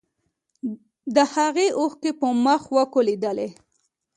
[1.15, 3.49] د هغې اوښکې په مخ وکولېدلې.